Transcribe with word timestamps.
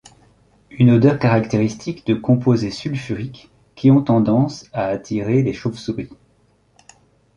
Une 0.71 0.89
odeur 0.89 1.19
caractéristique 1.19 2.07
de 2.07 2.15
composés 2.15 2.71
sulfuriques 2.71 3.51
qui 3.75 3.91
ont 3.91 4.01
tendance 4.01 4.65
à 4.73 4.87
attirer 4.87 5.43
les 5.43 5.53
chauves-souris. 5.53 6.09